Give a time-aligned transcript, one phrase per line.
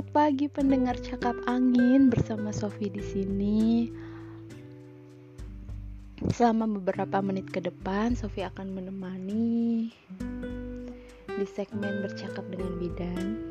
[0.00, 3.84] Selamat pagi pendengar cakap angin bersama Sofi di sini.
[6.32, 9.92] Selama beberapa menit ke depan, Sofi akan menemani
[11.28, 13.44] di segmen bercakap dengan bidan.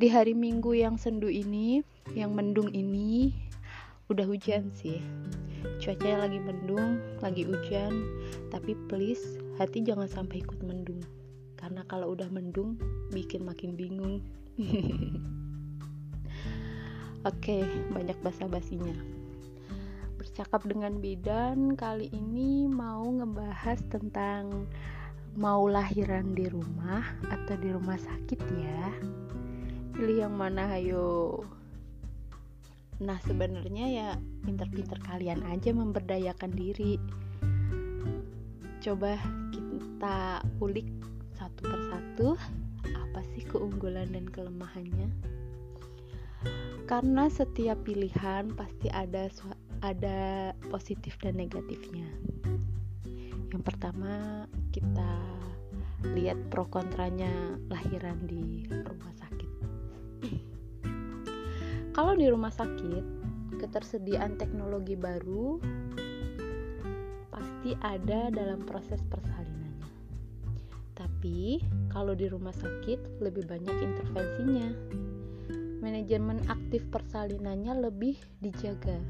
[0.00, 1.84] Di hari Minggu yang sendu ini,
[2.16, 3.36] yang mendung ini,
[4.08, 5.04] udah hujan sih.
[5.84, 7.92] Cuacanya lagi mendung, lagi hujan,
[8.48, 11.04] tapi please hati jangan sampai ikut mendung.
[11.60, 12.80] Karena kalau udah mendung,
[13.12, 14.24] bikin makin bingung.
[17.22, 17.62] Oke,
[17.94, 18.98] banyak basa-basinya.
[20.18, 24.66] Bercakap dengan bidan kali ini mau ngebahas tentang
[25.38, 28.90] mau lahiran di rumah atau di rumah sakit ya.
[29.94, 31.46] Pilih yang mana ayo.
[32.98, 34.08] Nah, sebenarnya ya
[34.42, 36.98] pinter-pinter kalian aja memberdayakan diri.
[38.82, 39.14] Coba
[39.54, 40.90] kita ulik
[41.38, 42.28] satu persatu
[42.82, 45.32] apa sih keunggulan dan kelemahannya
[46.92, 49.24] karena setiap pilihan pasti ada
[49.80, 52.04] ada positif dan negatifnya.
[53.48, 54.44] Yang pertama
[54.76, 55.16] kita
[56.12, 57.32] lihat pro kontranya
[57.72, 59.50] lahiran di rumah sakit.
[61.96, 63.24] Kalau di rumah sakit
[63.56, 65.64] ketersediaan teknologi baru
[67.32, 69.80] pasti ada dalam proses persalinan
[70.92, 71.56] tapi
[71.88, 74.68] kalau di rumah sakit lebih banyak intervensinya.
[75.82, 79.02] Manajemen aktif persalinannya lebih dijaga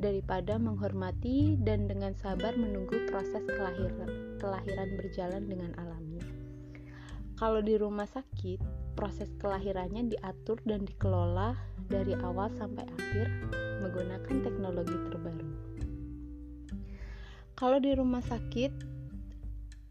[0.00, 6.24] daripada menghormati dan dengan sabar menunggu proses kelahiran, kelahiran berjalan dengan alami.
[7.36, 8.64] Kalau di rumah sakit,
[8.96, 11.52] proses kelahirannya diatur dan dikelola
[11.92, 13.28] dari awal sampai akhir
[13.84, 15.48] menggunakan teknologi terbaru.
[17.60, 18.72] Kalau di rumah sakit,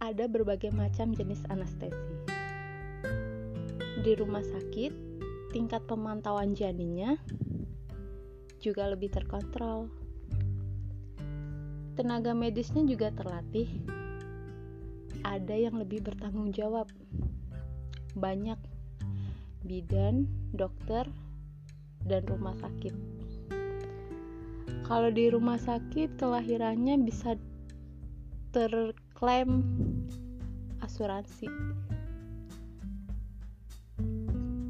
[0.01, 2.17] ada berbagai macam jenis anestesi.
[4.01, 5.08] Di rumah sakit,
[5.49, 7.17] tingkat pemantauan janinnya
[8.61, 9.89] juga lebih terkontrol.
[11.97, 13.67] Tenaga medisnya juga terlatih.
[15.25, 16.87] Ada yang lebih bertanggung jawab.
[18.15, 18.59] Banyak
[19.67, 21.09] bidan, dokter,
[22.07, 22.95] dan rumah sakit.
[24.87, 27.35] Kalau di rumah sakit, kelahirannya bisa
[28.49, 29.61] terklaim
[30.81, 31.45] asuransi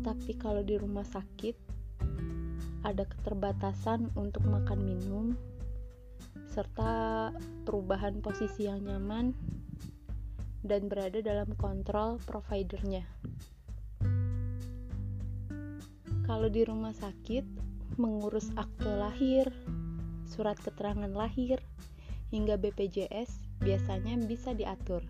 [0.02, 1.56] tapi kalau di rumah sakit
[2.88, 5.26] ada keterbatasan untuk makan minum
[6.50, 7.30] serta
[7.68, 9.36] perubahan posisi yang nyaman
[10.64, 13.06] dan berada dalam kontrol providernya.
[16.30, 17.46] Kalau di rumah sakit,
[17.98, 19.50] mengurus akte lahir,
[20.30, 21.58] surat keterangan lahir,
[22.30, 25.02] hingga BPJS biasanya bisa diatur.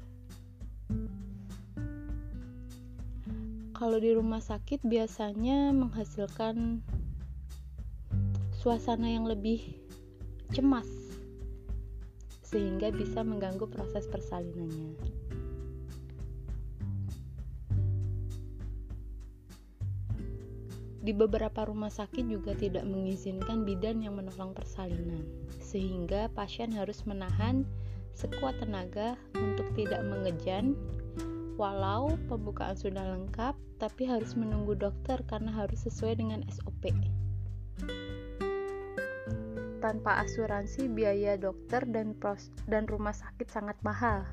[3.79, 6.83] Kalau di rumah sakit biasanya menghasilkan
[8.51, 9.79] suasana yang lebih
[10.51, 10.83] cemas
[12.43, 14.99] sehingga bisa mengganggu proses persalinannya.
[20.99, 25.23] Di beberapa rumah sakit juga tidak mengizinkan bidan yang menolong persalinan,
[25.63, 27.63] sehingga pasien harus menahan
[28.11, 30.75] sekuat tenaga untuk tidak mengejan
[31.59, 33.51] walau pembukaan sudah lengkap
[33.83, 36.95] tapi harus menunggu dokter karena harus sesuai dengan SOP
[39.83, 44.23] tanpa asuransi biaya dokter dan pros dan rumah sakit sangat mahal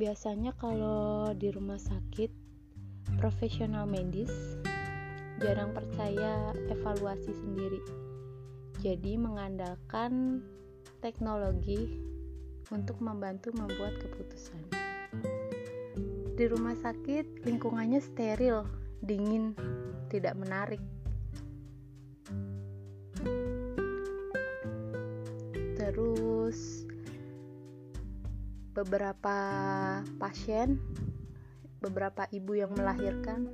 [0.00, 2.32] biasanya kalau di rumah sakit
[3.20, 4.32] profesional medis
[5.36, 8.05] jarang percaya evaluasi sendiri.
[8.86, 10.46] Jadi mengandalkan
[11.02, 11.98] teknologi
[12.70, 14.62] untuk membantu membuat keputusan.
[16.38, 18.62] Di rumah sakit lingkungannya steril,
[19.02, 19.58] dingin,
[20.06, 20.78] tidak menarik.
[25.74, 26.86] Terus
[28.70, 29.38] beberapa
[30.14, 30.78] pasien,
[31.82, 33.50] beberapa ibu yang melahirkan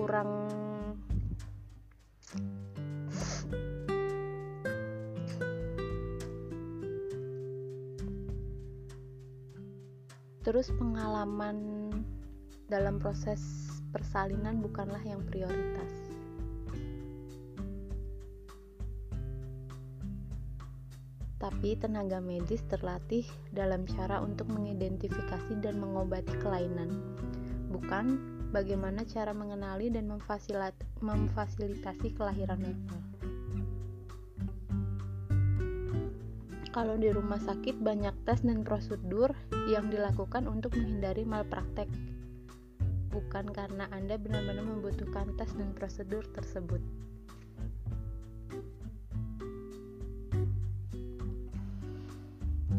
[0.00, 0.48] kurang
[10.40, 11.92] terus pengalaman
[12.72, 13.44] dalam proses
[13.92, 15.92] persalinan bukanlah yang prioritas.
[21.36, 26.88] Tapi tenaga medis terlatih dalam cara untuk mengidentifikasi dan mengobati kelainan,
[27.68, 33.02] bukan bagaimana cara mengenali dan memfasilitasi kelahiran normal.
[36.70, 39.34] Kalau di rumah sakit banyak tes dan prosedur
[39.66, 41.90] yang dilakukan untuk menghindari malpraktek.
[43.10, 46.78] Bukan karena Anda benar-benar membutuhkan tes dan prosedur tersebut.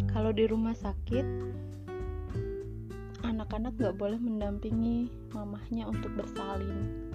[0.08, 1.26] Kalau di rumah sakit,
[3.51, 7.12] anak-anak gak boleh mendampingi mamahnya untuk bersalin.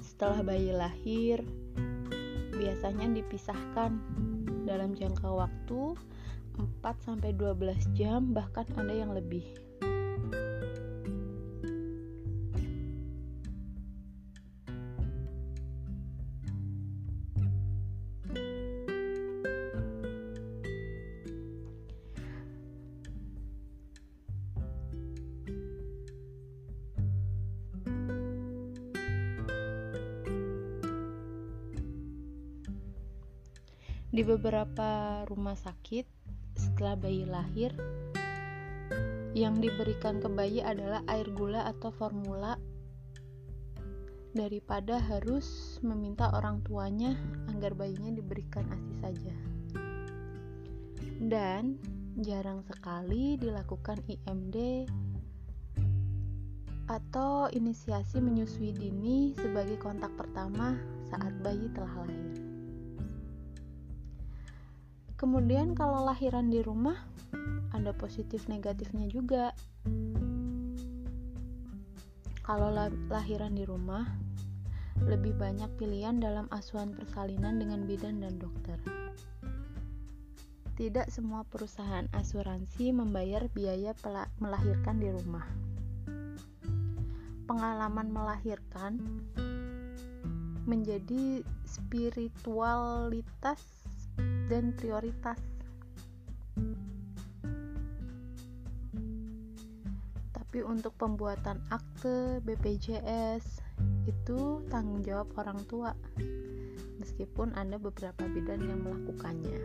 [0.00, 1.44] Setelah bayi lahir,
[2.56, 4.00] biasanya dipisahkan
[4.64, 5.92] dalam jangka waktu
[6.80, 9.44] 4-12 jam bahkan ada yang lebih.
[34.16, 36.08] Di beberapa rumah sakit,
[36.56, 37.68] setelah bayi lahir,
[39.36, 42.56] yang diberikan ke bayi adalah air gula atau formula
[44.32, 47.12] daripada harus meminta orang tuanya
[47.52, 49.36] agar bayinya diberikan ASI saja.
[51.20, 51.76] Dan
[52.16, 54.88] jarang sekali dilakukan IMD
[56.88, 60.72] atau inisiasi menyusui dini sebagai kontak pertama
[61.04, 62.45] saat bayi telah lahir.
[65.16, 67.00] Kemudian kalau lahiran di rumah
[67.72, 69.56] ada positif negatifnya juga.
[72.44, 72.68] Kalau
[73.08, 74.04] lahiran di rumah
[75.04, 78.76] lebih banyak pilihan dalam asuhan persalinan dengan bidan dan dokter.
[80.76, 83.96] Tidak semua perusahaan asuransi membayar biaya
[84.36, 85.48] melahirkan di rumah.
[87.48, 89.00] Pengalaman melahirkan
[90.68, 93.85] menjadi spiritualitas
[94.46, 95.38] dan prioritas.
[100.32, 103.60] Tapi untuk pembuatan akte BPJS
[104.08, 105.92] itu tanggung jawab orang tua.
[106.96, 109.60] Meskipun ada beberapa bidan yang melakukannya.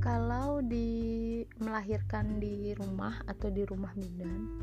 [0.00, 4.60] Kalau di melahirkan di rumah atau di rumah bidan,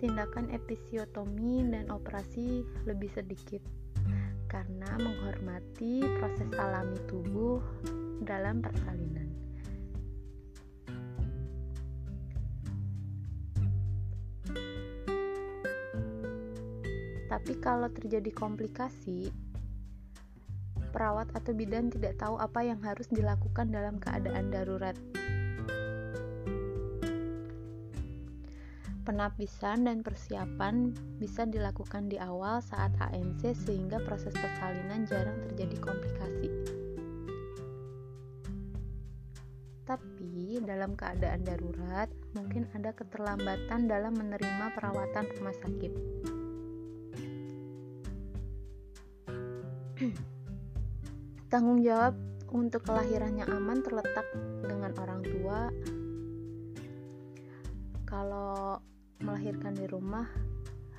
[0.00, 3.60] tindakan episiotomi dan operasi lebih sedikit
[4.46, 7.62] karena menghormati proses alami tubuh
[8.22, 9.28] dalam persalinan.
[17.26, 19.28] Tapi kalau terjadi komplikasi,
[20.96, 24.96] perawat atau bidan tidak tahu apa yang harus dilakukan dalam keadaan darurat.
[29.16, 36.52] Penapisan dan persiapan bisa dilakukan di awal saat ANC sehingga proses persalinan jarang terjadi komplikasi.
[39.88, 45.92] Tapi dalam keadaan darurat, mungkin ada keterlambatan dalam menerima perawatan rumah sakit.
[51.56, 52.12] Tanggung jawab
[52.52, 54.28] untuk kelahiran yang aman terletak
[54.60, 55.72] dengan orang tua.
[58.04, 58.76] Kalau
[59.26, 60.30] melahirkan di rumah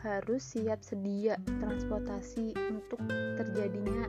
[0.03, 2.99] harus siap sedia transportasi untuk
[3.39, 4.03] terjadinya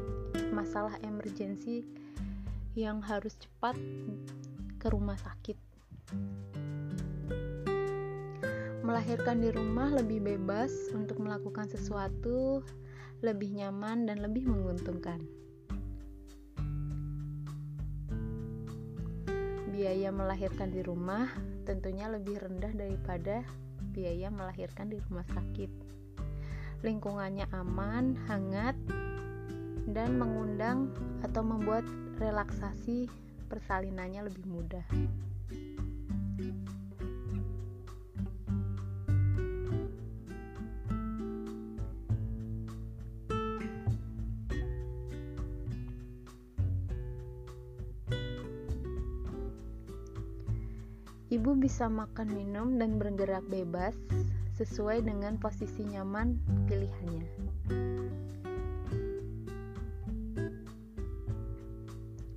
[0.51, 1.87] masalah emergensi
[2.75, 3.79] yang harus cepat
[4.83, 5.55] ke rumah sakit.
[8.83, 12.67] Melahirkan di rumah lebih bebas untuk melakukan sesuatu,
[13.23, 15.23] lebih nyaman dan lebih menguntungkan.
[19.71, 21.31] Biaya melahirkan di rumah
[21.63, 23.47] tentunya lebih rendah daripada
[23.99, 25.71] biaya melahirkan di rumah sakit.
[26.87, 28.78] Lingkungannya aman, hangat,
[29.90, 30.95] dan mengundang
[31.26, 31.83] atau membuat
[32.23, 33.11] relaksasi
[33.50, 34.87] persalinannya lebih mudah.
[51.59, 53.99] Bisa makan, minum, dan bergerak bebas
[54.55, 56.38] sesuai dengan posisi nyaman
[56.71, 57.27] pilihannya.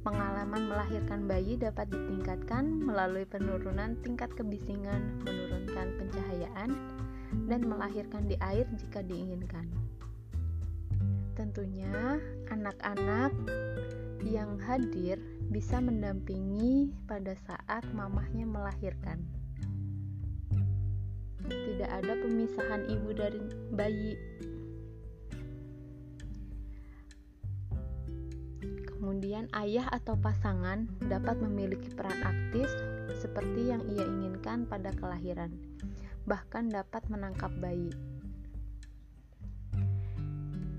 [0.02, 6.74] Pengalaman melahirkan bayi dapat ditingkatkan melalui penurunan tingkat kebisingan, menurunkan pencahayaan,
[7.46, 9.70] dan melahirkan di air jika diinginkan.
[11.38, 12.18] Tentunya,
[12.50, 13.38] anak-anak
[14.26, 19.20] yang hadir bisa mendampingi pada saat mamahnya melahirkan.
[21.44, 23.44] Tidak ada pemisahan ibu dari
[23.76, 24.16] bayi.
[28.88, 32.72] Kemudian, ayah atau pasangan dapat memiliki peran aktif
[33.20, 35.52] seperti yang ia inginkan pada kelahiran,
[36.24, 37.92] bahkan dapat menangkap bayi.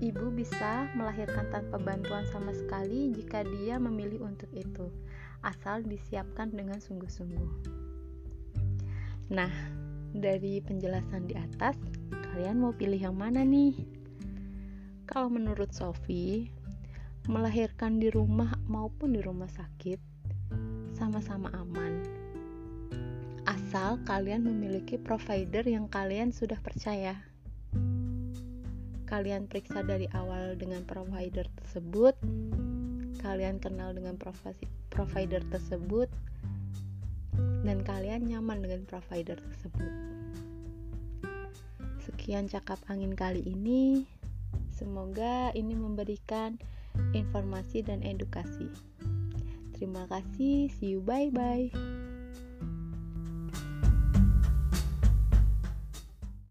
[0.03, 4.91] Ibu bisa melahirkan tanpa bantuan sama sekali jika dia memilih untuk itu,
[5.39, 7.51] asal disiapkan dengan sungguh-sungguh.
[9.31, 9.47] Nah,
[10.11, 11.79] dari penjelasan di atas,
[12.11, 13.79] kalian mau pilih yang mana nih?
[15.07, 16.51] Kalau menurut Sophie,
[17.31, 20.03] melahirkan di rumah maupun di rumah sakit
[20.99, 22.03] sama-sama aman.
[23.47, 27.23] Asal kalian memiliki provider yang kalian sudah percaya
[29.13, 32.17] kalian periksa dari awal dengan provider tersebut,
[33.21, 34.17] kalian kenal dengan
[34.89, 36.09] provider tersebut,
[37.61, 39.93] dan kalian nyaman dengan provider tersebut.
[42.01, 44.09] Sekian cakap angin kali ini.
[44.73, 46.57] Semoga ini memberikan
[47.13, 48.65] informasi dan edukasi.
[49.77, 51.69] Terima kasih, see you, bye bye.